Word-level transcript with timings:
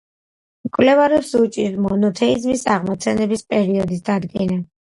მკვლევარებს 0.67 1.29
უჭირთ 1.41 1.77
მონოთეიზმის 1.87 2.65
აღმოცენების 2.79 3.47
პერიოდის 3.55 4.05
დადგენა. 4.09 4.63